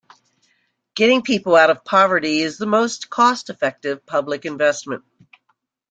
Getting 0.95 1.21
people 1.21 1.55
out 1.55 1.69
of 1.69 1.85
poverty 1.85 2.39
is 2.41 2.57
the 2.57 2.65
most 2.65 3.11
cost-effective 3.11 4.03
public 4.07 4.45
investment. 4.47 5.03